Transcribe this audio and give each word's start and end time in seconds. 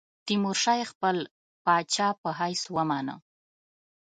تیمورشاه 0.27 0.77
یې 0.79 0.85
خپل 0.91 1.17
پاچا 1.63 2.07
په 2.21 2.29
حیث 2.39 2.63
ومانه. 2.75 3.15